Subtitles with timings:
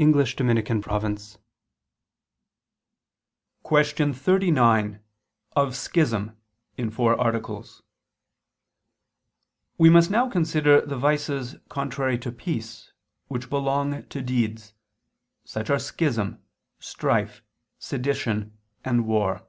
[3.64, 5.00] _______________________QUESTION 39
[5.56, 6.36] OF SCHISM
[6.76, 7.82] (In Four Articles)
[9.76, 12.92] We must now consider the vices contrary to peace,
[13.26, 14.72] which belong to deeds:
[15.42, 16.44] such are schism,
[16.78, 17.42] strife,
[17.80, 19.48] sedition, and war.